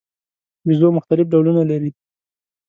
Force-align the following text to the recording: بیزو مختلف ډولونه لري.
بیزو 0.67 0.87
مختلف 0.97 1.25
ډولونه 1.31 1.61
لري. 1.71 1.91